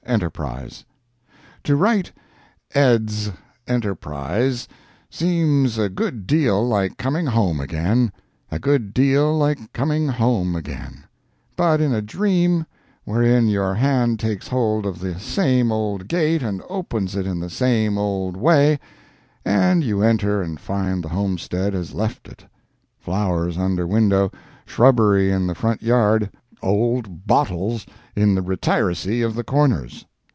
ENTERPRISE:—To 0.07 1.75
write 1.77 2.11
"EDS. 2.75 3.31
ENTERPRISE" 3.67 4.67
seems 5.09 5.77
a 5.77 5.87
good 5.87 6.27
deal 6.27 6.67
like 6.67 6.97
coming 6.97 7.27
home 7.27 7.61
again—a 7.61 8.59
good 8.59 8.93
deal 8.93 9.37
like 9.37 9.71
coming 9.71 10.09
home 10.09 10.53
again—but 10.55 11.79
in 11.79 11.93
a 11.93 12.01
dream 12.01 12.65
wherein 13.05 13.47
your 13.47 13.73
hand 13.75 14.19
takes 14.19 14.49
hold 14.49 14.85
of 14.85 14.99
the 14.99 15.17
same 15.17 15.71
old 15.71 16.09
gate 16.09 16.41
and 16.43 16.61
opens 16.67 17.15
it 17.15 17.25
in 17.27 17.39
the 17.39 17.49
same 17.49 17.97
old 17.97 18.35
way, 18.35 18.79
and 19.45 19.81
you 19.81 20.01
enter 20.01 20.41
and 20.41 20.59
find 20.59 21.03
the 21.05 21.09
homestead 21.09 21.73
as 21.73 21.91
you 21.91 21.97
left 21.97 22.27
it: 22.27 22.43
flowers 22.97 23.57
under 23.57 23.87
window, 23.87 24.29
shrubbery 24.65 25.31
in 25.31 25.47
the 25.47 25.55
front 25.55 25.81
yard, 25.81 26.29
old 26.63 27.25
bottles 27.25 27.87
in 28.15 28.35
the 28.35 28.41
retiracy 28.41 29.23
of 29.23 29.33
the 29.33 29.43
corners. 29.43 30.05